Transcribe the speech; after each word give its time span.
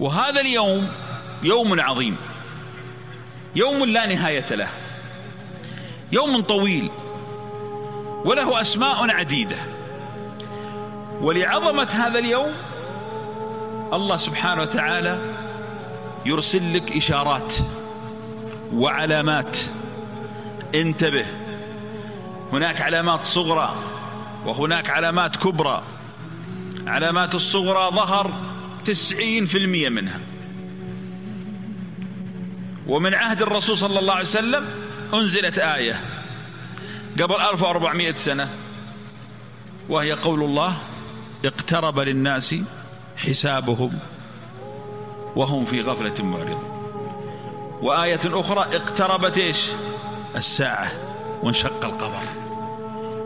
وهذا 0.00 0.40
اليوم 0.40 0.88
يوم 1.42 1.80
عظيم. 1.80 2.16
يوم 3.56 3.84
لا 3.84 4.06
نهاية 4.06 4.46
له. 4.50 4.68
يوم 6.12 6.40
طويل. 6.40 6.90
وله 8.24 8.60
أسماء 8.60 9.10
عديدة. 9.10 9.56
ولعظمة 11.20 11.88
هذا 11.90 12.18
اليوم 12.18 12.52
الله 13.92 14.16
سبحانه 14.16 14.62
وتعالى 14.62 15.18
يرسل 16.26 16.74
لك 16.74 16.96
إشارات 16.96 17.52
وعلامات. 18.74 19.56
انتبه. 20.74 21.26
هناك 22.52 22.80
علامات 22.80 23.24
صغرى 23.24 23.74
وهناك 24.46 24.90
علامات 24.90 25.36
كبرى. 25.36 25.82
علامات 26.86 27.34
الصغرى 27.34 27.90
ظهر 27.96 28.32
تسعين 28.88 29.46
في 29.46 29.58
المية 29.58 29.88
منها. 29.88 30.20
ومن 32.86 33.14
عهد 33.14 33.42
الرسول 33.42 33.76
صلى 33.76 33.98
الله 33.98 34.12
عليه 34.12 34.22
وسلم 34.22 34.66
أنزلت 35.14 35.58
آية 35.58 36.00
قبل 37.20 37.34
1400 37.34 38.14
سنة 38.14 38.48
وهي 39.88 40.12
قول 40.12 40.42
الله 40.42 40.78
اقترب 41.44 42.00
للناس 42.00 42.56
حسابهم 43.16 43.98
وهم 45.36 45.64
في 45.64 45.80
غفلة 45.80 46.24
معرضة 46.24 46.62
وآية 47.82 48.20
أخرى 48.24 48.76
اقتربت 48.76 49.38
إيش؟ 49.38 49.70
الساعة 50.36 50.92
وانشق 51.42 51.84
القمر. 51.84 52.22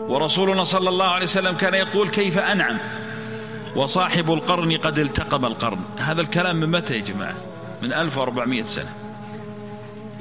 ورسولنا 0.07 0.63
صلى 0.63 0.89
الله 0.89 1.07
عليه 1.07 1.25
وسلم 1.25 1.57
كان 1.57 1.73
يقول 1.73 2.09
كيف 2.09 2.37
أنعم؟ 2.37 3.02
وصاحب 3.75 4.33
القرن 4.33 4.77
قد 4.77 4.99
التقم 4.99 5.45
القرن. 5.45 5.79
هذا 5.97 6.21
الكلام 6.21 6.55
من 6.55 6.71
متى 6.71 6.93
يا 6.93 6.99
جماعة؟ 6.99 7.35
من 7.81 7.93
1400 7.93 8.65
سنة. 8.65 8.93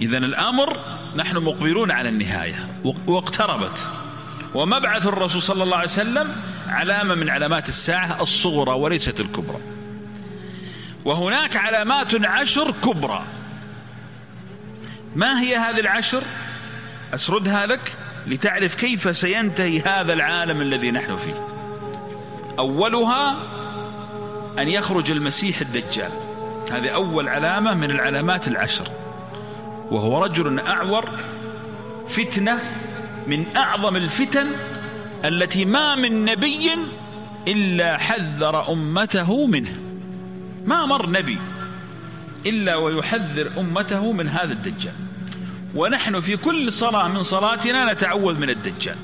إذا 0.00 0.18
الأمر 0.18 0.78
نحن 1.16 1.36
مقبلون 1.36 1.90
على 1.90 2.08
النهاية. 2.08 2.68
واقتربت. 3.06 3.86
ومبعث 4.54 5.06
الرسول 5.06 5.42
صلى 5.42 5.62
الله 5.62 5.76
عليه 5.76 5.88
وسلم 5.88 6.36
علامة 6.68 7.14
من 7.14 7.30
علامات 7.30 7.68
الساعة 7.68 8.22
الصغرى 8.22 8.72
وليست 8.72 9.20
الكبرى. 9.20 9.58
وهناك 11.04 11.56
علامات 11.56 12.26
عشر 12.26 12.70
كبرى. 12.70 13.24
ما 15.16 15.40
هي 15.40 15.56
هذه 15.56 15.80
العشر؟ 15.80 16.22
أسردها 17.14 17.66
لك 17.66 17.92
لتعرف 18.26 18.74
كيف 18.74 19.16
سينتهي 19.16 19.80
هذا 19.80 20.12
العالم 20.12 20.60
الذي 20.60 20.90
نحن 20.90 21.16
فيه. 21.16 21.51
أولها 22.58 23.36
أن 24.58 24.68
يخرج 24.68 25.10
المسيح 25.10 25.60
الدجال. 25.60 26.10
هذه 26.72 26.88
أول 26.88 27.28
علامة 27.28 27.74
من 27.74 27.90
العلامات 27.90 28.48
العشر. 28.48 28.88
وهو 29.90 30.24
رجل 30.24 30.60
أعور 30.60 31.10
فتنة 32.08 32.58
من 33.26 33.56
أعظم 33.56 33.96
الفتن 33.96 34.46
التي 35.24 35.64
ما 35.64 35.94
من 35.94 36.24
نبي 36.24 36.70
إلا 37.48 37.98
حذر 37.98 38.72
أمته 38.72 39.46
منه 39.46 39.78
ما 40.66 40.86
مر 40.86 41.10
نبي 41.10 41.38
إلا 42.46 42.76
ويحذر 42.76 43.50
أمته 43.58 44.12
من 44.12 44.28
هذا 44.28 44.52
الدجال. 44.52 44.94
ونحن 45.74 46.20
في 46.20 46.36
كل 46.36 46.72
صلاة 46.72 47.08
من 47.08 47.22
صلاتنا 47.22 47.92
نتعوذ 47.92 48.38
من 48.38 48.50
الدجال. 48.50 48.96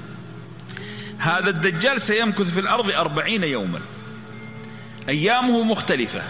هذا 1.19 1.51
الدجال 1.51 2.01
سيمكث 2.01 2.51
في 2.51 2.61
الأرض 2.61 2.91
أربعين 2.91 3.45
يوما. 3.45 3.81
أيامه 5.09 5.63
مختلفة. 5.63 6.23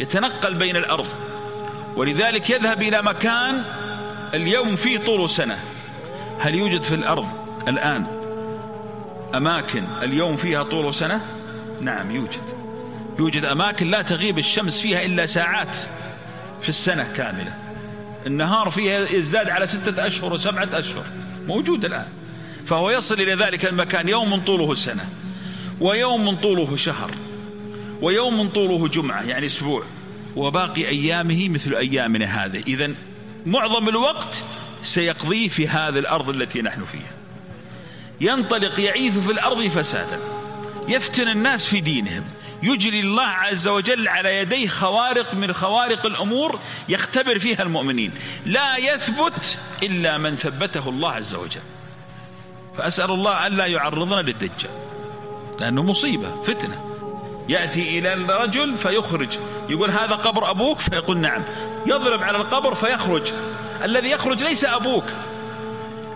يتنقل 0.00 0.54
بين 0.54 0.76
الأرض. 0.76 1.06
ولذلك 1.96 2.50
يذهب 2.50 2.82
إلى 2.82 3.02
مكان 3.02 3.64
اليوم 4.34 4.76
فيه 4.76 4.98
طول 4.98 5.30
سنة. 5.30 5.58
هل 6.40 6.54
يوجد 6.54 6.82
في 6.82 6.94
الأرض 6.94 7.26
الآن 7.68 8.06
أماكن 9.34 9.84
اليوم 10.02 10.36
فيها 10.36 10.62
طول 10.62 10.94
سنة؟ 10.94 11.20
نعم 11.80 12.10
يوجد. 12.10 12.62
يوجد 13.18 13.44
أماكن 13.44 13.90
لا 13.90 14.02
تغيب 14.02 14.38
الشمس 14.38 14.80
فيها 14.80 15.04
إلا 15.04 15.26
ساعات 15.26 15.76
في 16.62 16.68
السنة 16.68 17.12
كاملة. 17.16 17.54
النهار 18.26 18.70
فيها 18.70 18.98
يزداد 18.98 19.50
على 19.50 19.66
ستة 19.66 20.06
أشهر 20.06 20.32
وسبعة 20.32 20.68
أشهر. 20.72 21.04
موجود 21.46 21.84
الآن. 21.84 22.06
فهو 22.66 22.90
يصل 22.90 23.14
إلى 23.14 23.34
ذلك 23.34 23.64
المكان 23.64 24.08
يوم 24.08 24.36
طوله 24.36 24.74
سنة 24.74 25.08
ويوم 25.80 26.36
طوله 26.36 26.76
شهر 26.76 27.10
ويوم 28.02 28.48
طوله 28.48 28.88
جمعة 28.88 29.22
يعني 29.22 29.46
أسبوع. 29.46 29.84
وباقي 30.36 30.88
أيامه 30.88 31.48
مثل 31.48 31.74
أيامنا 31.74 32.44
هذه. 32.44 32.62
إذا 32.66 32.94
معظم 33.46 33.88
الوقت 33.88 34.44
سيقضيه 34.82 35.48
في 35.48 35.68
هذه 35.68 35.98
الأرض 35.98 36.28
التي 36.28 36.62
نحن 36.62 36.84
فيها. 36.84 37.12
ينطلق 38.20 38.80
يعيث 38.80 39.18
في 39.18 39.32
الأرض 39.32 39.66
فسادا. 39.66 40.20
يفتن 40.88 41.28
الناس 41.28 41.66
في 41.66 41.80
دينهم. 41.80 42.24
يجري 42.62 43.00
الله 43.00 43.26
عز 43.26 43.68
وجل 43.68 44.08
على 44.08 44.36
يديه 44.36 44.68
خوارق 44.68 45.34
من 45.34 45.52
خوارق 45.52 46.06
الأمور 46.06 46.60
يختبر 46.88 47.38
فيها 47.38 47.62
المؤمنين. 47.62 48.12
لا 48.46 48.76
يثبت 48.76 49.58
إلا 49.82 50.18
من 50.18 50.36
ثبته 50.36 50.88
الله 50.88 51.10
عز 51.10 51.34
وجل. 51.34 51.60
فأسأل 52.78 53.10
الله 53.10 53.46
ألا 53.46 53.66
يعرضنا 53.66 54.20
للدجال 54.20 54.70
لأنه 55.60 55.82
مصيبة 55.82 56.42
فتنة. 56.42 56.84
يأتي 57.48 57.98
إلى 57.98 58.12
الرجل 58.12 58.76
فيخرج 58.76 59.38
يقول 59.68 59.90
هذا 59.90 60.14
قبر 60.14 60.50
أبوك؟ 60.50 60.80
فيقول 60.80 61.18
نعم. 61.18 61.44
يضرب 61.86 62.22
على 62.22 62.38
القبر 62.38 62.74
فيخرج. 62.74 63.32
الذي 63.84 64.10
يخرج 64.10 64.42
ليس 64.42 64.64
أبوك 64.64 65.04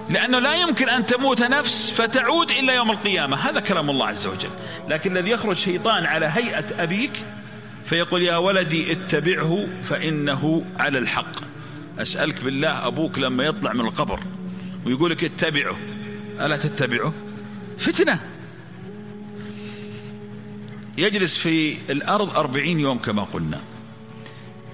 لأنه 0.09 0.39
لا 0.39 0.55
يمكن 0.55 0.89
أن 0.89 1.07
تموت 1.07 1.43
نفس 1.43 1.91
فتعود 1.91 2.51
إلا 2.51 2.75
يوم 2.75 2.91
القيامة. 2.91 3.37
هذا 3.37 3.61
كلام 3.61 3.91
الله 3.91 4.07
عز 4.07 4.27
وجل. 4.27 4.51
لكن 4.89 5.17
الذي 5.17 5.31
يخرج 5.31 5.57
شيطان 5.57 6.07
على 6.07 6.27
هيئة 6.27 6.83
أبيك 6.83 7.13
فيقول 7.85 8.23
يا 8.23 8.37
ولدي 8.37 8.93
اتبعه 8.93 9.67
فإنه 9.83 10.65
على 10.81 10.99
الحق. 10.99 11.37
أسألك 11.99 12.45
بالله 12.45 12.87
أبوك 12.87 13.19
لما 13.19 13.45
يطلع 13.45 13.73
من 13.73 13.81
القبر 13.81 14.21
ويقول 14.87 15.11
لك 15.11 15.25
اتبعه. 15.25 15.77
ألا 16.41 16.57
تتبعه؟ 16.57 17.13
فتنة. 17.79 18.21
يجلس 20.99 21.37
في 21.37 21.77
الأرض 21.91 22.37
أربعين 22.39 22.81
يوم 22.81 22.99
كما 22.99 23.23
قلنا. 23.23 23.61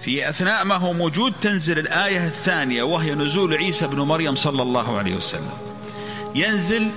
في 0.00 0.28
أثناء 0.28 0.64
ما 0.64 0.74
هو 0.74 0.92
موجود 0.92 1.32
تنزل 1.40 1.78
الآية 1.78 2.26
الثانية 2.26 2.82
وهي 2.82 3.14
نزول 3.14 3.54
عيسى 3.54 3.86
بن 3.86 4.00
مريم 4.00 4.34
صلى 4.34 4.62
الله 4.62 4.98
عليه 4.98 5.16
وسلم. 5.16 5.50
ينزل 6.34 6.88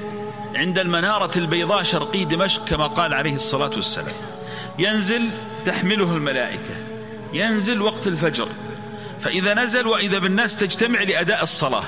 عند 0.55 0.79
المنارة 0.79 1.37
البيضاء 1.37 1.83
شرقي 1.83 2.25
دمشق 2.25 2.65
كما 2.65 2.87
قال 2.87 3.13
عليه 3.13 3.35
الصلاة 3.35 3.71
والسلام. 3.75 4.15
ينزل 4.79 5.29
تحمله 5.65 6.15
الملائكة. 6.15 6.75
ينزل 7.33 7.81
وقت 7.81 8.07
الفجر. 8.07 8.47
فإذا 9.19 9.53
نزل 9.53 9.87
وإذا 9.87 10.19
بالناس 10.19 10.57
تجتمع 10.57 11.03
لأداء 11.03 11.43
الصلاة. 11.43 11.83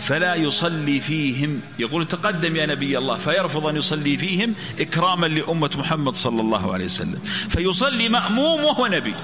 فلا 0.00 0.34
يصلي 0.34 1.00
فيهم. 1.00 1.60
يقول 1.78 2.08
تقدم 2.08 2.56
يا 2.56 2.66
نبي 2.66 2.98
الله 2.98 3.16
فيرفض 3.16 3.66
أن 3.66 3.76
يصلي 3.76 4.16
فيهم 4.16 4.54
إكراما 4.80 5.26
لأمة 5.26 5.70
محمد 5.76 6.14
صلى 6.14 6.40
الله 6.40 6.72
عليه 6.72 6.84
وسلم. 6.84 7.18
فيصلي 7.48 8.08
مأموم 8.08 8.64
وهو 8.64 8.86
نبي. 8.86 9.14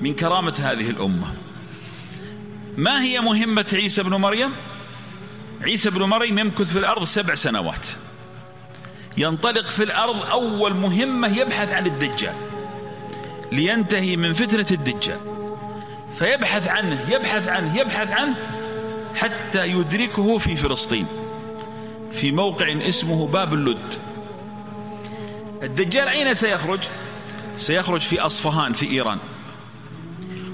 من 0.00 0.14
كرامة 0.14 0.54
هذه 0.58 0.90
الأمة. 0.90 1.34
ما 2.76 3.02
هي 3.02 3.20
مهمة 3.20 3.66
عيسى 3.72 4.02
بن 4.02 4.14
مريم؟ 4.14 4.52
عيسى 5.62 5.90
بن 5.90 6.02
مريم 6.02 6.38
يمكث 6.38 6.72
في 6.72 6.78
الأرض 6.78 7.04
سبع 7.04 7.34
سنوات. 7.34 7.86
ينطلق 9.16 9.66
في 9.66 9.82
الأرض 9.82 10.30
أول 10.30 10.74
مهمة 10.74 11.38
يبحث 11.38 11.72
عن 11.72 11.86
الدجال. 11.86 12.34
لينتهي 13.52 14.16
من 14.16 14.32
فتنة 14.32 14.66
الدجال. 14.70 15.20
فيبحث 16.18 16.68
عنه 16.68 17.06
يبحث 17.10 17.48
عنه 17.48 17.80
يبحث 17.80 18.10
عنه 18.10 18.55
حتى 19.16 19.66
يدركه 19.66 20.38
في 20.38 20.56
فلسطين 20.56 21.06
في 22.12 22.32
موقع 22.32 22.88
اسمه 22.88 23.26
باب 23.26 23.54
اللد. 23.54 23.94
الدجال 25.62 26.08
أين 26.08 26.34
سيخرج؟ 26.34 26.80
سيخرج 27.56 28.00
في 28.00 28.20
أصفهان 28.20 28.72
في 28.72 28.90
إيران. 28.90 29.18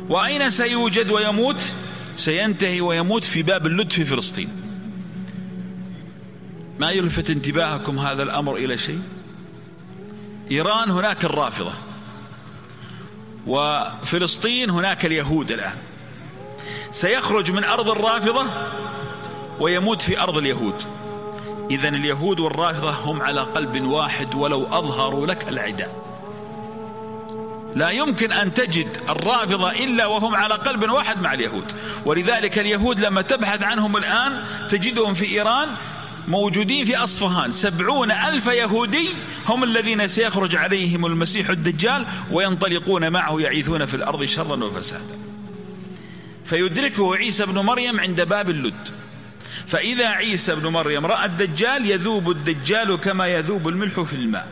وأين 0.08 0.50
سيوجد 0.50 1.10
ويموت؟ 1.10 1.72
سينتهي 2.16 2.80
ويموت 2.80 3.24
في 3.24 3.42
باب 3.42 3.66
اللد 3.66 3.92
في 3.92 4.04
فلسطين. 4.04 4.48
ما 6.80 6.90
يلفت 6.90 7.30
انتباهكم 7.30 7.98
هذا 7.98 8.22
الأمر 8.22 8.56
إلى 8.56 8.78
شيء؟ 8.78 9.02
إيران 10.50 10.90
هناك 10.90 11.24
الرافضة 11.24 11.74
وفلسطين 13.46 14.70
هناك 14.70 15.06
اليهود 15.06 15.50
الآن. 15.50 15.76
سيخرج 16.92 17.50
من 17.50 17.64
أرض 17.64 17.90
الرافضة 17.90 18.46
ويموت 19.60 20.02
في 20.02 20.20
أرض 20.20 20.36
اليهود. 20.36 20.82
إذا 21.70 21.88
اليهود 21.88 22.40
والرافضة 22.40 22.90
هم 22.90 23.22
على 23.22 23.40
قلب 23.40 23.84
واحد 23.84 24.34
ولو 24.34 24.66
أظهروا 24.66 25.26
لك 25.26 25.48
العداء 25.48 26.02
لا 27.74 27.90
يمكن 27.90 28.32
أن 28.32 28.54
تجد 28.54 28.98
الرافضة 29.08 29.70
إلا 29.70 30.06
وهم 30.06 30.34
على 30.34 30.54
قلب 30.54 30.90
واحد 30.90 31.22
مع 31.22 31.34
اليهود. 31.34 31.72
ولذلك 32.06 32.58
اليهود 32.58 33.00
لما 33.00 33.22
تبحث 33.22 33.62
عنهم 33.62 33.96
الآن 33.96 34.44
تجدهم 34.70 35.14
في 35.14 35.24
إيران 35.24 35.68
موجودين 36.28 36.84
في 36.84 36.96
أصفهان. 36.96 37.52
سبعون 37.52 38.10
ألف 38.10 38.46
يهودي 38.46 39.08
هم 39.46 39.64
الذين 39.64 40.08
سيخرج 40.08 40.56
عليهم 40.56 41.06
المسيح 41.06 41.48
الدجال 41.48 42.06
وينطلقون 42.30 43.12
معه 43.12 43.40
يعيثون 43.40 43.86
في 43.86 43.94
الأرض 43.94 44.24
شرا 44.24 44.64
وفسادا. 44.64 45.31
فيدركه 46.52 47.16
عيسى 47.16 47.46
بن 47.46 47.58
مريم 47.58 48.00
عند 48.00 48.20
باب 48.20 48.50
اللد. 48.50 48.88
فإذا 49.66 50.08
عيسى 50.08 50.54
بن 50.54 50.66
مريم 50.66 51.06
رأى 51.06 51.24
الدجال 51.24 51.90
يذوب 51.90 52.30
الدجال 52.30 52.96
كما 52.96 53.26
يذوب 53.26 53.68
الملح 53.68 54.00
في 54.00 54.12
الماء. 54.12 54.48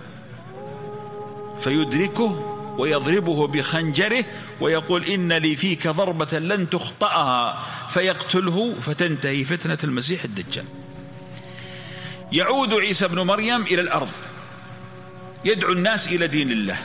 فيدركه 1.58 2.56
ويضربه 2.78 3.46
بخنجره 3.46 4.24
ويقول 4.60 5.04
إن 5.04 5.32
لي 5.32 5.56
فيك 5.56 5.88
ضربة 5.88 6.38
لن 6.38 6.70
تخطأها. 6.70 7.66
فيقتله 7.88 8.74
فتنتهي 8.80 9.44
فتنة 9.44 9.78
المسيح 9.84 10.24
الدجال. 10.24 10.64
يعود 12.32 12.74
عيسى 12.74 13.08
بن 13.08 13.20
مريم 13.20 13.62
إلى 13.62 13.80
الأرض. 13.80 14.12
يدعو 15.44 15.72
الناس 15.72 16.08
إلى 16.08 16.26
دين 16.26 16.52
الله. 16.52 16.76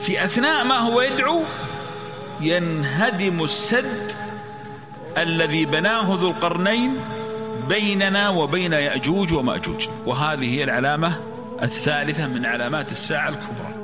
في 0.00 0.24
أثناء 0.24 0.64
ما 0.64 0.78
هو 0.78 1.00
يدعو 1.00 1.44
ينهدم 2.40 3.44
السد 3.44 4.12
الذي 5.18 5.64
بناه 5.64 6.16
ذو 6.20 6.30
القرنين 6.30 7.00
بيننا 7.68 8.28
وبين 8.28 8.72
يأجوج 8.72 9.32
ومأجوج. 9.32 9.88
وهذه 10.06 10.54
هي 10.54 10.64
العلامة 10.64 11.20
الثالثة 11.62 12.26
من 12.26 12.46
علامات 12.46 12.92
الساعة 12.92 13.28
الكبرى. 13.28 13.74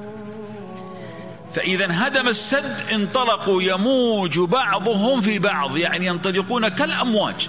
فإذا 1.54 1.84
انهدم 1.84 2.28
السد 2.28 2.80
انطلقوا 2.92 3.62
يموج 3.62 4.40
بعضهم 4.40 5.20
في 5.20 5.38
بعض 5.38 5.76
يعني 5.76 6.06
ينطلقون 6.06 6.68
كالأمواج 6.68 7.48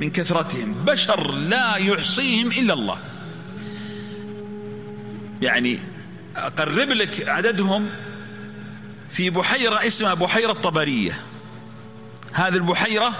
من 0.00 0.10
كثرتهم. 0.10 0.74
بشر 0.84 1.34
لا 1.34 1.76
يحصيهم 1.76 2.48
إلا 2.48 2.74
الله. 2.74 2.98
يعني 5.42 5.78
أقرب 6.36 6.88
لك 6.88 7.28
عددهم 7.28 7.90
في 9.12 9.30
بحيرة 9.30 9.86
اسمها 9.86 10.14
بحيرة 10.14 10.52
طبرية. 10.52 11.22
هذه 12.32 12.54
البحيرة 12.54 13.12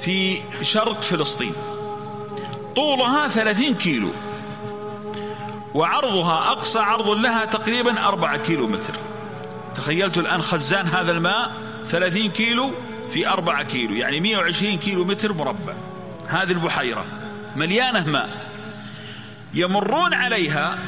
في 0.00 0.38
شرق 0.62 1.02
فلسطين. 1.02 1.52
طولها 2.76 3.28
ثلاثين 3.28 3.74
كيلو. 3.74 4.10
وعرضها 5.74 6.52
أقصى 6.52 6.78
عرض 6.78 7.08
لها 7.08 7.44
تقريبا 7.44 8.08
أربعة 8.08 8.36
كيلو 8.36 8.66
متر 8.68 8.94
تخيلت 9.76 10.18
الآن 10.18 10.42
خزان 10.42 10.86
هذا 10.86 11.12
الماء 11.12 11.52
ثلاثين 11.84 12.30
كيلو 12.30 12.74
في 13.08 13.28
أربعة 13.28 13.62
كيلو 13.62 13.94
يعني 13.94 14.20
مئة 14.20 14.36
وعشرين 14.36 14.78
كيلو 14.78 15.04
متر 15.04 15.32
مربع. 15.32 15.74
هذه 16.26 16.50
البحيرة 16.50 17.04
مليانة 17.56 18.06
ماء. 18.06 18.48
يمرون 19.54 20.14
عليها 20.14 20.78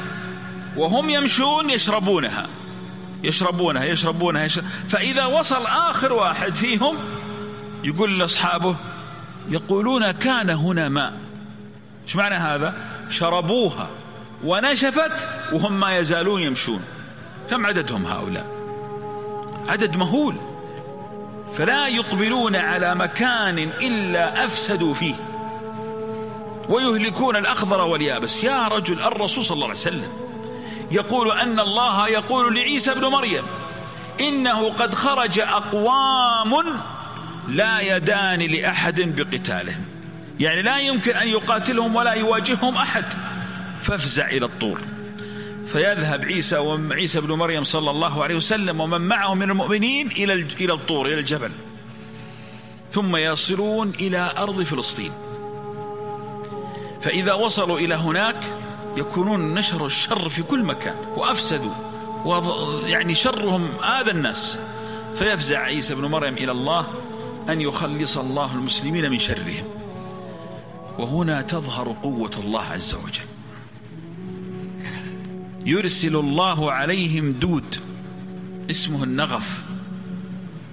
وهم 0.77 1.09
يمشون 1.09 1.69
يشربونها. 1.69 2.47
يشربونها 3.23 3.83
يشربونها 3.83 4.43
يشرب. 4.45 4.65
فإذا 4.89 5.25
وصل 5.25 5.65
آخر 5.65 6.13
واحد 6.13 6.55
فيهم 6.55 6.97
يقول 7.83 8.19
لأصحابه 8.19 8.75
يقولون 9.49 10.11
كان 10.11 10.49
هنا 10.49 10.89
ماء. 10.89 11.13
إيش 12.03 12.15
معنى 12.15 12.35
هذا؟ 12.35 12.75
شربوها 13.09 13.89
ونشفت 14.43 15.11
وهم 15.53 15.79
ما 15.79 15.97
يزالون 15.97 16.41
يمشون. 16.41 16.81
كم 17.49 17.65
عددهم 17.65 18.05
هؤلاء؟ 18.05 18.45
عدد 19.69 19.95
مهول. 19.95 20.35
فلا 21.57 21.87
يقبلون 21.87 22.55
على 22.55 22.95
مكان 22.95 23.57
إلا 23.59 24.45
أفسدوا 24.45 24.93
فيه. 24.93 25.15
ويهلكون 26.69 27.35
الأخضر 27.35 27.81
واليابس. 27.81 28.43
يا 28.43 28.67
رجل 28.67 29.01
الرسول 29.01 29.45
صلى 29.45 29.55
الله 29.55 29.67
عليه 29.67 29.77
وسلم 29.77 30.20
يقول 30.91 31.31
أن 31.31 31.59
الله 31.59 32.07
يقول 32.07 32.55
لعيسى 32.55 32.93
بن 32.93 33.05
مريم 33.05 33.43
إنه 34.19 34.69
قد 34.69 34.93
خرج 34.93 35.39
أقوام 35.39 36.53
لا 37.47 37.95
يدان 37.95 38.39
لأحد 38.39 39.01
بقتالهم. 39.01 39.85
يعني 40.39 40.61
لا 40.61 40.79
يمكن 40.79 41.11
أن 41.11 41.27
يقاتلهم 41.27 41.95
ولا 41.95 42.13
يواجههم 42.13 42.75
أحد. 42.75 43.05
فافزع 43.81 44.27
إلى 44.27 44.45
الطور. 44.45 44.81
فيذهب 45.65 46.25
عيسى 46.25 46.57
وعيسى 46.57 47.21
بن 47.21 47.31
مريم 47.33 47.63
صلى 47.63 47.91
الله 47.91 48.23
عليه 48.23 48.35
وسلم 48.35 48.81
ومن 48.81 49.01
معه 49.01 49.33
من 49.33 49.49
المؤمنين 49.49 50.07
إلى 50.07 50.33
إلى 50.33 50.73
الطور 50.73 51.05
إلى 51.05 51.19
الجبل. 51.19 51.51
ثم 52.91 53.15
يصلون 53.15 53.93
إلى 53.99 54.31
أرض 54.37 54.63
فلسطين. 54.63 55.11
فإذا 57.01 57.33
وصلوا 57.33 57.79
إلى 57.79 57.95
هناك 57.95 58.35
يكونون 58.97 59.53
نشروا 59.53 59.87
الشر 59.87 60.29
في 60.29 60.43
كل 60.43 60.63
مكان 60.63 60.95
وأفسدوا 61.15 61.73
يعني 62.85 63.15
شرهم 63.15 63.69
آذى 63.83 64.11
الناس. 64.11 64.59
فيفزع 65.15 65.59
عيسى 65.59 65.95
بن 65.95 66.05
مريم 66.05 66.33
إلى 66.33 66.51
الله 66.51 66.87
أن 67.49 67.61
يخلص 67.61 68.17
الله 68.17 68.53
المسلمين 68.55 69.11
من 69.11 69.19
شرهم. 69.19 69.63
وهنا 70.99 71.41
تظهر 71.41 71.95
قوة 72.03 72.31
الله 72.37 72.61
عز 72.63 72.93
وجل. 72.93 73.25
يرسل 75.65 76.15
الله 76.15 76.71
عليهم 76.71 77.31
دود 77.31 77.75
اسمه 78.69 79.03
النغف. 79.03 79.63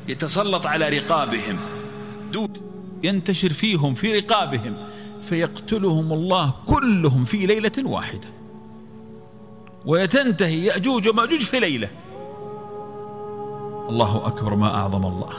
يتسلط 0.08 0.66
على 0.66 0.88
رقابهم. 0.88 1.58
دود 2.32 2.58
ينتشر 3.02 3.52
فيهم 3.52 3.94
في 3.94 4.18
رقابهم. 4.18 4.76
فيقتلهم 5.22 6.12
الله 6.12 6.54
كلهم 6.66 7.24
في 7.24 7.46
ليلة 7.46 7.72
واحدة. 7.78 8.28
ويتنتهي 9.86 10.64
يأجوج 10.64 11.08
ومأجوج 11.08 11.40
في 11.40 11.60
ليلة. 11.60 11.88
الله 13.88 14.26
أكبر 14.26 14.54
ما 14.54 14.74
أعظم 14.74 15.06
الله. 15.06 15.32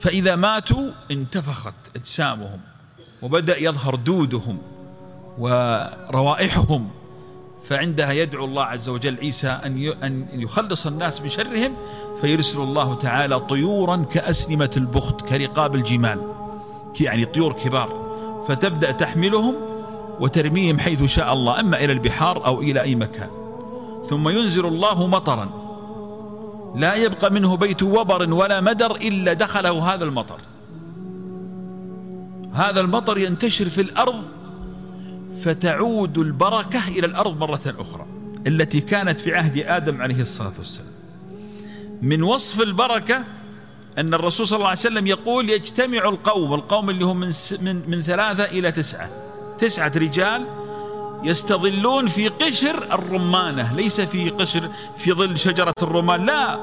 فإذا 0.00 0.36
ماتوا 0.36 0.90
انتفخت 1.10 1.74
أجسامهم 1.96 2.60
وبدأ 3.22 3.58
يظهر 3.58 3.94
دودهم 3.94 4.58
وروائحهم. 5.38 6.90
فعندها 7.64 8.12
يدعو 8.12 8.44
الله 8.44 8.62
عز 8.62 8.88
وجل 8.88 9.18
عيسى 9.18 9.48
أن 9.48 9.92
أن 10.02 10.40
يخلص 10.40 10.86
الناس 10.86 11.20
من 11.20 11.28
شرهم 11.28 11.76
فيرسل 12.20 12.60
الله 12.60 12.94
تعالى 12.94 13.40
طيورا 13.40 13.96
كأسنمة 13.96 14.70
البخت 14.76 15.20
كرقاب 15.20 15.74
الجمال. 15.74 16.33
يعني 17.00 17.24
طيور 17.24 17.52
كبار 17.52 18.04
فتبدأ 18.48 18.92
تحملهم 18.92 19.54
وترميهم 20.20 20.78
حيث 20.78 21.04
شاء 21.04 21.32
الله 21.32 21.60
أما 21.60 21.84
إلى 21.84 21.92
البحار 21.92 22.46
أو 22.46 22.60
إلى 22.60 22.80
أي 22.80 22.94
مكان. 22.94 23.30
ثم 24.08 24.28
ينزل 24.28 24.66
الله 24.66 25.06
مطرا. 25.06 25.64
لا 26.76 26.94
يبقى 26.94 27.32
منه 27.32 27.56
بيت 27.56 27.82
وبر 27.82 28.32
ولا 28.32 28.60
مدر 28.60 28.96
إلا 28.96 29.32
دخله 29.32 29.94
هذا 29.94 30.04
المطر. 30.04 30.40
هذا 32.52 32.80
المطر 32.80 33.18
ينتشر 33.18 33.64
في 33.64 33.80
الأرض 33.80 34.22
فتعود 35.42 36.18
البركة 36.18 36.88
إلى 36.88 37.06
الأرض 37.06 37.38
مرة 37.38 37.60
أخرى 37.66 38.06
التي 38.46 38.80
كانت 38.80 39.20
في 39.20 39.34
عهد 39.34 39.58
آدم 39.58 40.02
عليه 40.02 40.20
الصلاة 40.20 40.52
والسلام. 40.58 40.92
من 42.02 42.22
وصف 42.22 42.60
البركة 42.60 43.24
أن 43.98 44.14
الرسول 44.14 44.46
صلى 44.46 44.56
الله 44.56 44.68
عليه 44.68 44.78
وسلم 44.78 45.06
يقول 45.06 45.50
يجتمع 45.50 46.08
القوم 46.08 46.54
القوم 46.54 46.90
اللي 46.90 47.04
هم 47.04 47.20
من, 47.20 47.32
من, 47.60 47.90
من 47.90 48.02
ثلاثة 48.02 48.44
إلى 48.44 48.72
تسعة. 48.72 49.10
تسعة 49.58 49.92
رجال 49.96 50.46
يستظلون 51.22 52.06
في 52.06 52.28
قشر 52.28 52.94
الرمانة. 52.94 53.74
ليس 53.74 54.00
في 54.00 54.30
قشر 54.30 54.68
في 54.96 55.12
ظل 55.12 55.38
شجرة 55.38 55.74
الرمان. 55.82 56.26
لا 56.26 56.58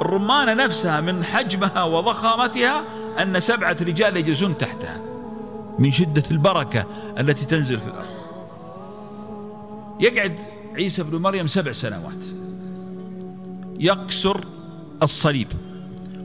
الرمانة 0.00 0.54
نفسها 0.54 1.00
من 1.00 1.24
حجمها 1.24 1.82
وضخامتها 1.82 2.84
أن 3.22 3.40
سبعة 3.40 3.76
رجال 3.80 4.16
يجلسون 4.16 4.58
تحتها 4.58 5.00
من 5.78 5.90
شدة 5.90 6.22
البركة 6.30 6.86
التي 7.18 7.46
تنزل 7.46 7.78
في 7.78 7.86
الأرض. 7.86 8.14
يقعد 10.00 10.40
عيسى 10.74 11.02
بن 11.02 11.16
مريم 11.18 11.46
سبع 11.46 11.72
سنوات. 11.72 12.24
يكسر 13.80 14.44
الصليب. 15.02 15.48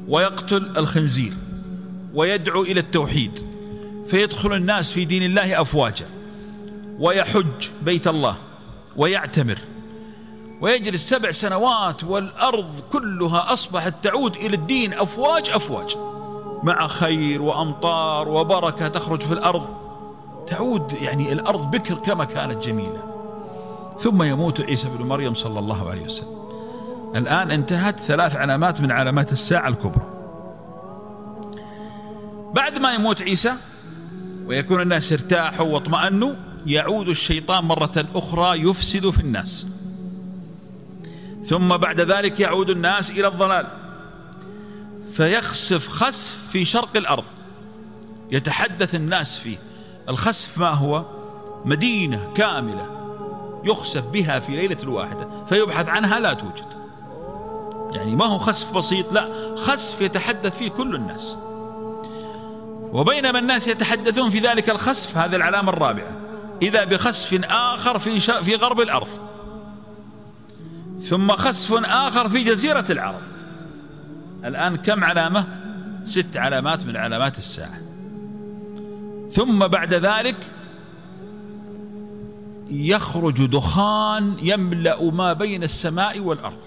ويقتل 0.10 0.78
الخنزير 0.78 1.34
ويدعو 2.13 2.62
إلى 2.62 2.80
التوحيد 2.80 3.39
فيدخل 4.06 4.54
الناس 4.54 4.92
في 4.92 5.06
دين 5.06 5.24
الله 5.24 5.62
أفواجا 5.62 6.06
ويحج 7.00 7.70
بيت 7.82 8.08
الله 8.08 8.38
ويعتمر 8.98 9.58
ويجلس 10.62 11.10
سبع 11.10 11.32
سنوات 11.32 12.04
والأرض 12.04 12.80
كلها 12.92 13.54
أصبحت 13.54 13.94
تعود 14.04 14.36
إلى 14.36 14.56
الدين 14.56 14.94
أفواج 14.94 15.50
أفواج 15.50 15.96
مع 16.63 16.88
خير 16.88 17.42
وأمطار 17.42 18.30
وبركة 18.30 18.88
تخرج 18.88 19.22
في 19.22 19.32
الأرض 19.32 19.75
تعود 20.48 20.94
يعني 21.01 21.34
الأرض 21.34 21.72
بكر 21.72 21.96
كما 21.96 22.25
كانت 22.25 22.63
جميلة. 22.63 23.04
ثم 24.00 24.24
يموت 24.24 24.62
عيسى 24.62 24.89
بن 24.89 25.06
مريم 25.06 25.34
صلى 25.34 25.60
الله 25.60 25.89
عليه 25.89 26.06
وسلم. 26.06 26.38
الآن 27.16 27.51
انتهت 27.51 28.00
ثلاث 28.00 28.36
علامات 28.36 28.82
من 28.82 28.92
علامات 28.92 29.32
الساعة 29.32 29.68
الكبرى. 29.68 30.20
بعد 32.54 32.78
ما 32.78 32.94
يموت 32.94 33.22
عيسى 33.22 33.54
ويكون 34.46 34.82
الناس 34.82 35.12
ارتاحوا 35.12 35.66
واطمأنوا 35.66 36.34
يعود 36.66 37.10
الشيطان 37.10 37.63
مرة 37.63 38.06
أخرى 38.16 38.62
يفسد 38.62 39.10
في 39.10 39.20
الناس. 39.20 39.68
ثم 41.44 41.78
بعد 41.78 42.01
ذلك 42.01 42.39
يعود 42.39 42.70
الناس 42.70 43.12
إلى 43.12 43.28
الضلال. 43.28 43.68
فيخسف 45.12 45.88
خسف 45.88 46.48
في 46.51 46.66
شرق 46.66 46.98
الأرض. 46.98 47.25
يتحدث 48.32 48.96
الناس 48.96 49.38
فيه. 49.38 49.58
الخسف 50.10 50.58
ما 50.58 50.70
هو؟ 50.70 51.06
مدينة 51.66 52.34
كاملة 52.36 52.86
يخسف 53.63 54.06
بها 54.06 54.39
في 54.39 54.51
ليلة 54.51 54.89
واحدة 54.89 55.28
فيبحث 55.46 55.89
عنها 55.89 56.20
لا 56.20 56.34
توجد. 56.34 56.88
يعني 57.91 58.15
ما 58.15 58.25
هو 58.25 58.38
خسف 58.38 58.77
بسيط 58.77 59.13
لا 59.13 59.55
خسف 59.55 60.01
يتحدث 60.01 60.58
فيه 60.58 60.69
كل 60.69 60.96
الناس. 60.96 61.38
وبينما 62.91 63.39
الناس 63.39 63.67
يتحدثون 63.67 64.29
في 64.29 64.39
ذلك 64.39 64.69
الخسف 64.69 65.17
هذه 65.17 65.36
العلامة 65.36 65.69
الرابعة. 65.69 66.12
إذا 66.62 66.84
بخسف 66.84 67.39
آخر 67.43 68.00
في 68.00 68.19
في 68.19 68.55
غرب 68.55 68.81
الأرض. 68.81 69.08
ثم 71.01 71.31
خسف 71.31 71.74
آخر 71.86 72.29
في 72.29 72.43
جزيرة 72.43 72.86
العرب. 72.89 73.22
الآن 74.46 74.75
كم 74.75 75.03
علامة؟ 75.03 75.46
ست 76.05 76.38
علامات 76.38 76.86
من 76.86 76.98
علامات 76.98 77.38
الساعة. 77.38 77.81
ثم 79.31 79.67
بعد 79.67 79.93
ذلك 79.93 80.38
يخرج 82.69 83.46
دخان 83.46 84.38
يملأ 84.41 85.12
ما 85.12 85.34
بين 85.34 85.63
السماء 85.63 86.19
والأرض. 86.19 86.60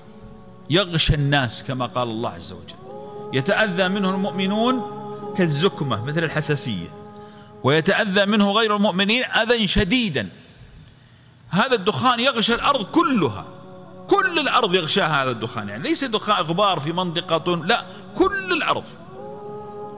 يغشى 0.73 1.15
الناس 1.15 1.65
كما 1.65 1.87
قال 1.87 2.09
الله 2.09 2.31
عز 2.31 2.53
وجل. 2.53 2.83
يتأذى 3.33 3.89
منه 3.89 4.11
المؤمنون 4.11 4.83
كالزكمة 5.37 6.05
مثل 6.05 6.25
الحساسية. 6.25 6.89
ويتأذى 7.63 8.27
منه 8.27 8.51
غير 8.51 8.77
المؤمنين 8.77 9.25
أذى 9.25 9.67
شديدا. 9.67 10.29
هذا 11.51 11.75
الدخان 11.75 12.21
يغشى 12.21 12.55
الأرض 12.55 12.85
كلها. 12.85 13.45
كل 14.09 14.39
الأرض 14.39 14.75
يغشاها 14.75 15.23
هذا 15.23 15.31
الدخان. 15.31 15.69
يعني 15.69 15.83
ليس 15.83 16.05
دخان 16.05 16.45
غبار 16.45 16.81
في 16.81 16.93
منطقة 16.93 17.57
لا 17.57 17.85
كل 18.17 18.53
الأرض. 18.53 18.85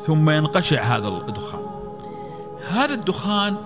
ثم 0.06 0.30
ينقشع 0.30 0.82
هذا 0.82 1.08
الدخان. 1.08 1.66
هذا 2.68 2.94
الدخان 2.94 3.56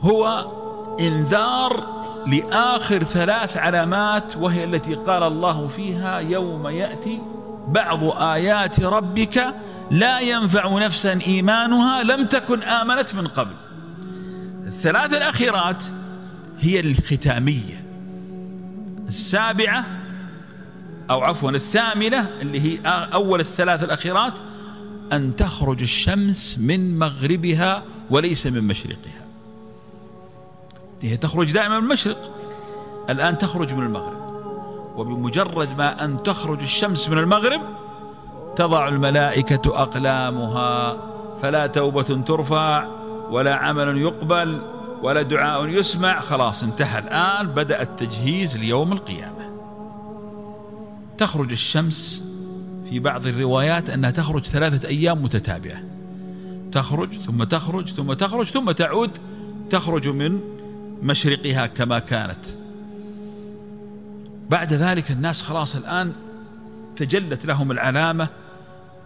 هو 0.00 0.46
إنذار 1.00 2.01
لآخر 2.26 3.02
ثلاث 3.02 3.56
علامات 3.56 4.36
وهي 4.36 4.64
التي 4.64 4.94
قال 4.94 5.22
الله 5.22 5.68
فيها 5.68 6.18
يوم 6.18 6.68
يأتي 6.68 7.20
بعض 7.68 8.04
آيات 8.04 8.80
ربك 8.80 9.54
لا 9.90 10.20
ينفع 10.20 10.78
نفسا 10.78 11.18
إيمانها 11.26 12.02
لم 12.02 12.26
تكن 12.26 12.62
آمنت 12.62 13.14
من 13.14 13.26
قبل. 13.26 13.54
الثلاث 14.66 15.14
الأخيرات 15.14 15.84
هي 16.60 16.80
الختامية 16.80 17.84
السابعة 19.08 19.86
أو 21.10 21.20
عفوا 21.24 21.50
الثامنة 21.50 22.28
اللي 22.40 22.60
هي 22.60 22.78
أول 23.14 23.40
الثلاث 23.40 23.84
الأخيرات 23.84 24.34
أن 25.12 25.36
تخرج 25.36 25.82
الشمس 25.82 26.58
من 26.58 26.98
مغربها 26.98 27.82
وليس 28.10 28.46
من 28.46 28.64
مشرقها. 28.64 29.21
هي 31.02 31.16
تخرج 31.16 31.52
دائما 31.52 31.80
من 31.80 31.84
المشرق 31.84 32.30
الآن 33.10 33.38
تخرج 33.38 33.74
من 33.74 33.86
المغرب. 33.86 34.22
وبمجرد 34.96 35.78
ما 35.78 36.04
أن 36.04 36.22
تخرج 36.22 36.60
الشمس 36.60 37.08
من 37.08 37.18
المغرب 37.18 37.60
تضع 38.56 38.88
الملائكة 38.88 39.82
أقلامها 39.82 40.96
فلا 41.42 41.66
توبة 41.66 42.02
ترفع 42.02 42.86
ولا 43.30 43.56
عمل 43.56 43.98
يقبل 43.98 44.62
ولا 45.02 45.22
دعاء 45.22 45.66
يسمع. 45.66 46.20
خلاص 46.20 46.62
انتهى. 46.62 46.98
الآن 46.98 47.46
بدأ 47.46 47.82
التجهيز 47.82 48.58
ليوم 48.58 48.92
القيامة. 48.92 49.52
تخرج 51.18 51.50
الشمس 51.50 52.24
في 52.90 52.98
بعض 52.98 53.26
الروايات 53.26 53.90
أنها 53.90 54.10
تخرج 54.10 54.46
ثلاثة 54.46 54.88
أيام 54.88 55.22
متتابعة. 55.22 55.82
تخرج 56.72 57.14
ثم 57.14 57.44
تخرج 57.44 57.88
ثم 57.88 58.12
تخرج 58.12 58.46
ثم 58.46 58.70
تعود. 58.70 59.18
تخرج 59.70 60.08
من 60.08 60.40
مشرقها 61.02 61.66
كما 61.66 61.98
كانت. 61.98 62.46
بعد 64.50 64.72
ذلك 64.72 65.10
الناس 65.10 65.42
خلاص 65.42 65.76
الآن 65.76 66.12
تجلت 66.96 67.46
لهم 67.46 67.70
العلامة 67.70 68.28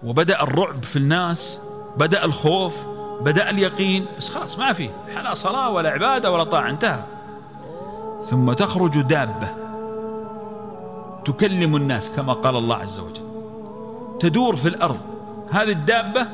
وبدأ 0.04 0.42
الرعب 0.42 0.82
في 0.82 0.96
الناس 0.96 1.60
بدأ 1.96 2.24
الخوف 2.24 2.86
بدأ 3.20 3.50
اليقين 3.50 4.06
بس 4.18 4.28
خلاص 4.28 4.58
ما 4.58 4.72
في 4.72 4.90
لا 5.14 5.34
صلاة 5.34 5.70
ولا 5.70 5.90
عبادة 5.90 6.32
ولا 6.32 6.44
طاعة 6.44 6.70
انتهى. 6.70 7.02
ثم 8.20 8.52
تخرج 8.52 9.00
دابة 9.00 9.48
تكلم 11.24 11.76
الناس 11.76 12.10
كما 12.10 12.32
قال 12.32 12.56
الله 12.56 12.76
عز 12.76 12.98
وجل. 12.98 13.26
تدور 14.20 14.56
في 14.56 14.68
الأرض. 14.68 15.00
هذه 15.50 15.70
الدابة 15.70 16.26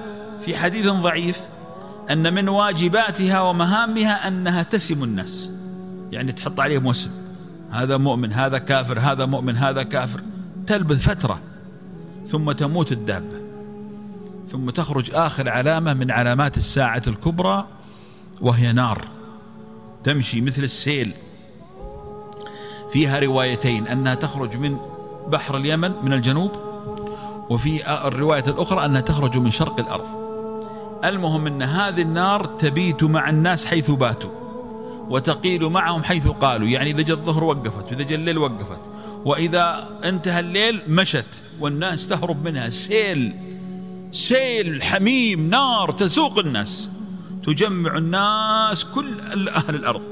في 0.45 0.57
حديث 0.57 0.87
ضعيف 0.87 1.42
أن 2.12 2.35
من 2.35 2.49
واجباتها 2.49 3.40
ومهامها 3.40 4.28
أنها 4.28 4.62
تسم 4.62 5.04
الناس. 5.04 5.50
يعني 6.12 6.33
تحط 6.33 6.61
عليهم 6.61 6.87
وسم. 6.87 7.11
هذا 7.71 7.97
مؤمن 7.97 8.33
هذا 8.33 8.59
كافر 8.59 8.99
هذا 8.99 9.26
مؤمن 9.26 9.57
هذا 9.57 9.83
كافر. 9.83 10.21
تلبث 10.66 11.09
فترة 11.09 11.40
ثم 12.26 12.52
تموت 12.52 12.92
الدابة. 12.92 13.40
ثم 14.49 14.71
تخرج 14.71 15.11
آخر 15.14 15.49
علامة 15.49 15.95
من 15.95 16.11
علامات 16.11 16.57
الساعة 16.57 17.02
الكبرى 17.07 17.66
وهي 18.40 18.73
نار. 18.73 19.04
تمشي 20.04 20.40
مثل 20.40 20.62
السيل. 20.62 21.12
فيها 22.92 23.19
روايتين 23.19 23.88
أنها 23.88 24.14
تخرج 24.14 24.57
من 24.57 24.76
بحر 25.28 25.57
اليمن 25.57 25.92
من 26.02 26.12
الجنوب 26.12 26.50
وفي 27.50 27.90
الرواية 28.07 28.45
الأخرى 28.49 28.85
أنها 28.85 29.00
تخرج 29.00 29.38
من 29.38 29.50
شرق 29.50 29.81
الأرض. 29.81 30.32
المهم 31.04 31.47
أن 31.47 31.62
هذه 31.62 32.02
النار 32.02 32.44
تبيت 32.44 33.04
مع 33.04 33.30
الناس 33.30 33.66
حيث 33.66 33.90
باتوا 33.90 34.30
وتقيل 35.09 35.64
معهم 35.64 36.02
حيث 36.02 36.28
قالوا 36.28 36.68
يعني 36.68 36.90
إذا 36.90 37.02
جاء 37.02 37.16
الظهر 37.16 37.44
وقفت 37.44 37.92
وإذا 37.92 38.02
جاء 38.02 38.18
الليل 38.18 38.38
وقفت 38.38 38.80
وإذا 39.25 39.88
انتهى 40.04 40.40
الليل 40.40 40.82
مشت 40.88 41.42
والناس 41.61 42.09
تهرب 42.09 42.44
منها. 42.44 42.68
سيل 42.68 43.32
سيل 44.12 44.82
حميم 44.82 45.50
نار 45.50 45.92
تسوق 45.92 46.38
الناس. 46.38 46.90
تجمع 47.47 47.97
الناس 47.97 48.85
كل 48.85 49.49
أهل 49.49 49.75
الأرض. 49.75 50.02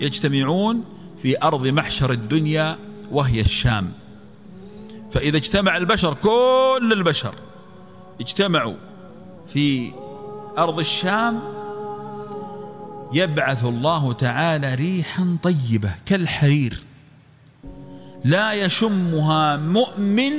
يجتمعون 0.00 0.84
في 1.22 1.42
أرض 1.42 1.66
محشر 1.66 2.12
الدنيا 2.12 2.78
وهي 3.10 3.40
الشام. 3.40 3.92
فإذا 5.10 5.36
اجتمع 5.36 5.76
البشر 5.76 6.14
كل 6.14 6.90
البشر 6.92 7.34
اجتمعوا 8.20 8.76
في 9.46 9.92
أرض 10.60 10.78
الشام 10.78 11.40
يبعث 13.12 13.64
الله 13.64 14.12
تعالى 14.12 14.74
ريحا 14.74 15.36
طيبة 15.42 15.90
كالحرير. 16.06 16.82
لا 18.24 18.52
يشمها 18.52 19.56
مؤمن 19.56 20.32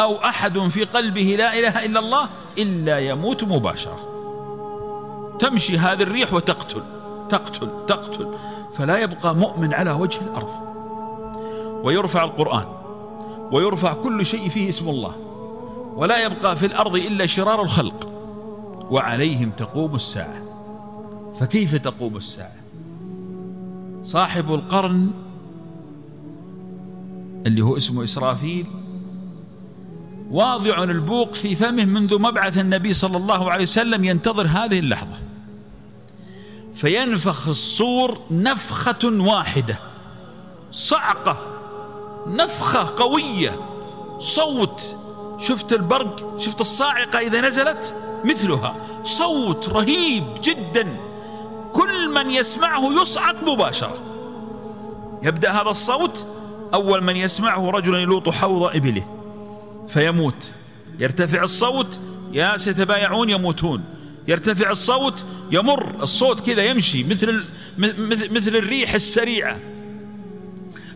أو 0.00 0.16
أحد 0.16 0.58
في 0.58 0.84
قلبه 0.84 1.36
لا 1.38 1.58
إله 1.58 1.84
إلا 1.84 2.00
الله 2.00 2.28
إلا 2.58 2.98
يموت 2.98 3.44
مباشرة. 3.44 3.98
تمشي 5.40 5.78
هذه 5.78 6.02
الريح 6.02 6.34
وتقتل 6.34 6.82
تقتل 7.28 7.70
تقتل. 7.86 8.34
فلا 8.74 8.98
يبقى 8.98 9.34
مؤمن 9.34 9.74
على 9.74 9.90
وجه 9.90 10.20
الأرض. 10.20 10.50
ويرفع 11.84 12.24
القرآن 12.24 12.66
ويرفع 13.52 13.92
كل 13.92 14.26
شيء 14.26 14.48
فيه 14.48 14.68
اسم 14.68 14.88
الله. 14.88 15.12
ولا 15.96 16.24
يبقى 16.24 16.56
في 16.56 16.66
الأرض 16.66 16.96
إلا 16.96 17.26
شرار 17.26 17.62
الخلق. 17.62 18.17
وعليهم 18.90 19.50
تقوم 19.50 19.94
الساعة. 19.94 20.42
فكيف 21.40 21.74
تقوم 21.74 22.16
الساعة؟ 22.16 22.56
صاحب 24.02 24.54
القرن 24.54 25.10
اللي 27.46 27.60
هو 27.60 27.76
اسمه 27.76 28.04
إسرافيل 28.04 28.66
واضع 30.30 30.82
البوق 30.82 31.34
في 31.34 31.56
فمه 31.56 31.84
منذ 31.84 32.18
مبعث 32.18 32.58
النبي 32.58 32.94
صلى 32.94 33.16
الله 33.16 33.50
عليه 33.50 33.62
وسلم 33.62 34.04
ينتظر 34.04 34.46
هذه 34.46 34.78
اللحظة. 34.78 35.18
فينفخ 36.74 37.48
الصور 37.48 38.18
نفخة 38.30 38.98
واحدة 39.04 39.78
صعقة 40.72 41.38
نفخة 42.26 42.94
قوية. 42.96 43.60
صوت 44.18 44.96
شفت 45.38 45.72
البرق؟ 45.72 46.38
شفت 46.38 46.60
الصاعقة 46.60 47.18
إذا 47.18 47.40
نزلت؟ 47.40 47.94
مثلها. 48.24 48.76
صوت 49.04 49.68
رهيب 49.68 50.24
جدا. 50.42 50.96
كل 51.72 52.08
من 52.14 52.30
يسمعه 52.30 53.02
يصعق 53.02 53.44
مباشرة. 53.44 53.98
يبدأ 55.22 55.50
هذا 55.50 55.70
الصوت. 55.70 56.26
أول 56.74 57.04
من 57.04 57.16
يسمعه 57.16 57.70
رجل 57.70 57.94
يلوط 57.94 58.28
حوض 58.28 58.76
إبله. 58.76 59.06
فيموت. 59.88 60.52
يرتفع 60.98 61.42
الصوت. 61.42 61.98
يا 62.32 62.56
سيتبايعون 62.56 63.30
يموتون. 63.30 63.84
يرتفع 64.28 64.70
الصوت. 64.70 65.24
يمر. 65.50 66.02
الصوت 66.02 66.40
كذا 66.40 66.62
يمشي 66.62 67.04
مثل 67.04 67.44
مثل 68.30 68.56
الريح 68.56 68.94
السريعة. 68.94 69.56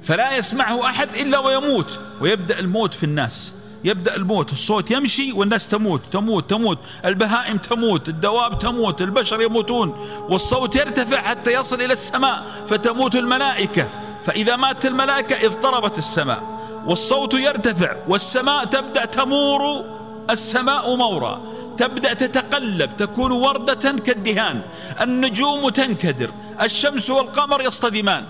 فلا 0.02 0.36
يسمعه 0.36 0.84
أحد 0.84 1.16
إلا 1.16 1.38
ويموت. 1.38 2.00
ويبدأ 2.20 2.58
الموت 2.58 2.94
في 2.94 3.04
الناس. 3.04 3.52
يبدأ 3.84 4.16
الموت 4.16 4.52
الصوت 4.52 4.90
يمشي 4.90 5.32
والناس 5.32 5.68
تموت 5.68 6.00
تموت 6.12 6.50
تموت 6.50 6.78
البهائم 7.04 7.58
تموت 7.58 8.08
الدواب 8.08 8.58
تموت 8.58 9.02
البشر 9.02 9.40
يموتون 9.40 9.88
والصوت 10.28 10.76
يرتفع 10.76 11.22
حتى 11.22 11.52
يصل 11.52 11.80
إلى 11.80 11.92
السماء 11.92 12.42
فتموت 12.66 13.14
الملائكة. 13.14 13.88
فإذا 14.24 14.56
مات 14.56 14.86
الملائكة 14.86 15.46
اضطربت 15.46 15.98
السماء 15.98 16.42
والصوت 16.86 17.34
يرتفع 17.34 17.96
والسماء 18.08 18.64
تبدأ 18.64 19.04
تمور 19.04 19.84
السماء 20.30 20.96
مورا 20.96 21.42
تبدأ 21.78 22.14
تتقلب 22.14 22.96
تكون 22.96 23.32
وردة 23.32 23.90
كالدهان 23.90 24.62
النجوم 25.00 25.68
تنكدر 25.68 26.30
الشمس 26.62 27.10
والقمر 27.10 27.62
يصطدمان 27.62 28.24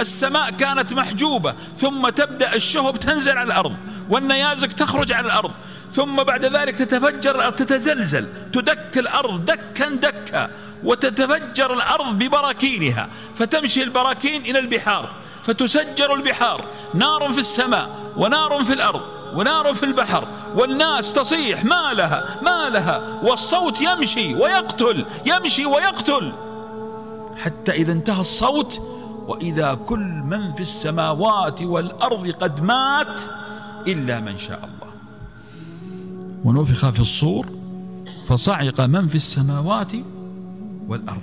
السماء 0.00 0.50
كانت 0.50 0.92
محجوبة 0.92 1.54
ثم 1.76 2.08
تبدأ 2.08 2.54
الشهب 2.54 2.98
تنزل 2.98 3.38
على 3.38 3.46
الأرض. 3.46 3.76
والنيازك 4.08 4.72
تخرج 4.72 5.12
على 5.12 5.26
الأرض 5.26 5.50
ثم 5.92 6.16
بعد 6.16 6.44
ذلك 6.44 6.76
تتفجر 6.76 7.34
الأرض 7.34 7.54
تتزلزل 7.54 8.26
تدك 8.52 8.98
الأرض 8.98 9.44
دكا 9.44 9.88
دكا 9.88 10.50
وتتفجر 10.84 11.74
الأرض 11.74 12.18
ببراكينها 12.18 13.08
فتمشي 13.34 13.82
البراكين 13.82 14.42
إلى 14.42 14.58
البحار 14.58 15.10
فتسجر 15.42 16.14
البحار 16.14 16.64
نار 16.94 17.32
في 17.32 17.38
السماء 17.38 18.12
ونار 18.16 18.64
في 18.64 18.72
الأرض 18.72 19.02
ونار 19.34 19.74
في 19.74 19.82
البحر 19.82 20.28
والناس 20.56 21.12
تصيح 21.12 21.64
ما 21.64 21.94
لها 21.94 22.40
ما 22.42 22.68
لها 22.68 23.20
والصوت 23.22 23.80
يمشي 23.80 24.34
ويقتل 24.34 25.06
يمشي 25.26 25.66
ويقتل. 25.66 26.32
حتى 27.36 27.72
إذا 27.72 27.92
انتهى 27.92 28.20
الصوت 28.20 28.80
وإذا 29.26 29.74
كل 29.74 30.22
من 30.24 30.52
في 30.52 30.60
السماوات 30.60 31.62
والأرض 31.62 32.30
قد 32.30 32.60
مات 32.60 33.22
إلا 33.88 34.20
من 34.20 34.38
شاء 34.38 34.58
الله. 34.58 34.92
ونفخ 36.44 36.90
في 36.90 37.00
الصور 37.00 37.46
فصعق 38.26 38.80
من 38.80 39.06
في 39.06 39.14
السماوات 39.14 39.92
والأرض. 40.88 41.22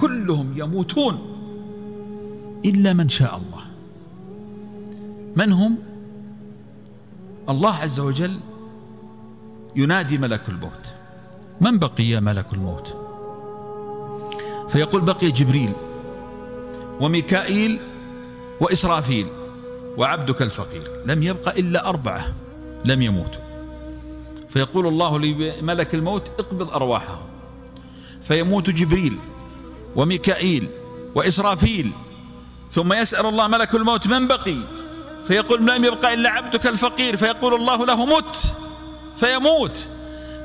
كلهم 0.00 0.52
يموتون 0.56 1.18
إلا 2.64 2.92
من 2.92 3.08
شاء 3.08 3.36
الله. 3.36 3.64
من 5.36 5.52
هم؟ 5.52 5.78
الله 7.48 7.74
عز 7.74 8.00
وجل 8.00 8.40
ينادي 9.76 10.18
ملك 10.18 10.48
الموت. 10.48 10.94
من 11.60 11.78
بقي 11.78 12.04
يا 12.04 12.20
ملك 12.20 12.46
الموت؟ 12.52 12.96
فيقول 14.68 15.00
بقي 15.00 15.30
جبريل 15.30 15.72
وميكائيل 17.00 17.80
وإسرافيل. 18.60 19.26
وعبدك 20.00 20.42
الفقير. 20.42 20.90
لم 21.06 21.22
يبق 21.22 21.48
إلا 21.48 21.88
أربعة 21.88 22.32
لم 22.84 23.02
يموتوا. 23.02 23.42
فيقول 24.48 24.86
الله 24.86 25.18
لملك 25.18 25.94
الموت 25.94 26.30
اقبض 26.38 26.70
أرواحهم. 26.70 27.22
فيموت 28.22 28.70
جبريل 28.70 29.18
وميكائيل 29.96 30.68
وإسرافيل. 31.14 31.92
ثم 32.70 32.92
يسأل 32.92 33.26
الله 33.26 33.48
ملك 33.48 33.74
الموت 33.74 34.06
من 34.06 34.26
بقي؟ 34.26 34.56
فيقول 35.24 35.66
لم 35.66 35.84
يبقى 35.84 36.14
إلا 36.14 36.30
عبدك 36.30 36.66
الفقير. 36.66 37.16
فيقول 37.16 37.54
الله 37.54 37.86
له 37.86 38.06
مت. 38.06 38.36
فيموت. 39.16 39.88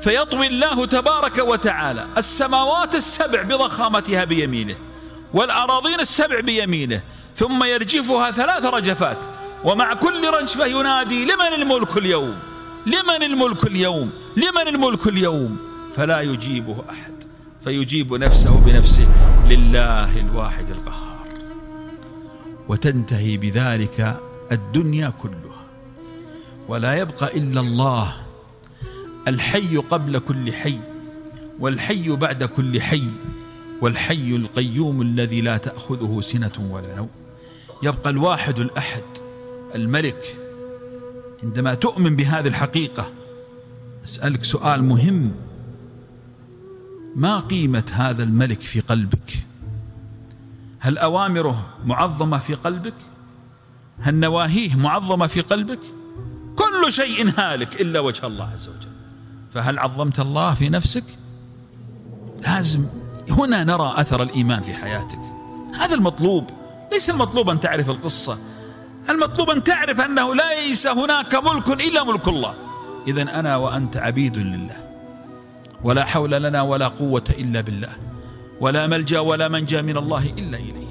فيطوي 0.00 0.46
الله 0.46 0.86
تبارك 0.86 1.38
وتعالى 1.38 2.06
السماوات 2.18 2.94
السبع 2.94 3.42
بضخامتها 3.42 4.24
بيمينه 4.24 4.76
والأراضين 5.34 6.00
السبع 6.00 6.40
بيمينه 6.40 7.00
ثم 7.34 7.64
يرجفها 7.64 8.30
ثلاث 8.30 8.64
رجفات. 8.64 9.18
ومع 9.66 9.94
كل 9.94 10.30
رجفة 10.40 10.66
ينادي 10.66 11.24
لمن 11.24 11.62
الملك 11.62 11.96
اليوم؟ 11.96 12.38
لمن 12.86 13.22
الملك 13.22 13.66
اليوم؟ 13.66 14.10
لمن 14.36 14.68
الملك 14.68 15.06
اليوم؟ 15.06 15.56
فلا 15.92 16.20
يجيبه 16.20 16.84
أحد 16.90 17.12
فيجيب 17.64 18.14
نفسه 18.14 18.64
بنفسه 18.66 19.06
لله 19.48 20.20
الواحد 20.20 20.70
القهار. 20.70 21.26
وتنتهي 22.68 23.36
بذلك 23.36 24.20
الدنيا 24.52 25.12
كلها 25.22 25.66
ولا 26.68 26.94
يبقى 26.94 27.36
إلا 27.36 27.60
الله 27.60 28.16
الحي 29.28 29.76
قبل 29.76 30.18
كل 30.18 30.52
حي 30.52 30.78
والحي 31.60 32.08
بعد 32.08 32.44
كل 32.44 32.80
حي 32.80 33.08
والحي 33.80 34.36
القيوم 34.36 35.02
الذي 35.02 35.40
لا 35.40 35.56
تأخذه 35.56 36.20
سنة 36.20 36.70
ولا 36.70 36.96
نوم. 36.96 37.10
يبقى 37.82 38.10
الواحد 38.10 38.58
الأحد 38.58 39.25
الملك 39.74 40.38
عندما 41.42 41.74
تؤمن 41.74 42.16
بهذه 42.16 42.48
الحقيقة 42.48 43.12
أسألك 44.04 44.44
سؤال 44.44 44.84
مهم. 44.84 45.32
ما 47.16 47.38
قيمة 47.38 47.84
هذا 47.92 48.22
الملك 48.22 48.60
في 48.60 48.80
قلبك؟ 48.80 49.32
هل 50.78 50.98
أوامره 50.98 51.68
معظمة 51.84 52.38
في 52.38 52.54
قلبك؟ 52.54 52.94
هل 54.00 54.14
نواهيه 54.14 54.74
معظمة 54.74 55.26
في 55.26 55.40
قلبك؟ 55.40 55.78
كل 56.56 56.92
شيء 56.92 57.32
هالك 57.38 57.80
إلا 57.80 58.00
وجه 58.00 58.26
الله 58.26 58.44
عز 58.44 58.68
وجل. 58.68 58.88
فهل 59.54 59.78
عظمت 59.78 60.20
الله 60.20 60.54
في 60.54 60.68
نفسك؟ 60.68 61.04
لازم 62.42 62.86
هنا 63.30 63.64
نرى 63.64 63.94
أثر 63.96 64.22
الإيمان 64.22 64.62
في 64.62 64.74
حياتك. 64.74 65.20
هذا 65.80 65.94
المطلوب 65.94 66.50
ليس 66.92 67.10
المطلوب 67.10 67.48
أن 67.48 67.60
تعرف 67.60 67.90
القصة. 67.90 68.38
المطلوب 69.10 69.50
أن 69.50 69.64
تعرف 69.64 70.00
أنه 70.00 70.34
ليس 70.34 70.86
هناك 70.86 71.34
ملك 71.34 71.68
إلا 71.68 72.04
ملك 72.04 72.28
الله. 72.28 72.54
إذا 73.08 73.22
أنا 73.22 73.56
وأنت 73.56 73.96
عبيد 73.96 74.36
لله. 74.36 74.76
ولا 75.84 76.04
حول 76.04 76.30
لنا 76.30 76.62
ولا 76.62 76.88
قوة 76.88 77.24
إلا 77.38 77.60
بالله. 77.60 77.92
ولا 78.60 78.86
ملجأ 78.86 79.20
ولا 79.20 79.48
منجأ 79.48 79.82
من 79.82 79.96
الله 79.96 80.26
إلا 80.38 80.58
إليه. 80.58 80.85